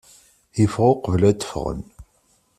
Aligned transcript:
Yeffeɣ 0.59 0.87
uqbel 0.91 1.21
ad 1.29 1.41
ffɣen. 1.45 1.81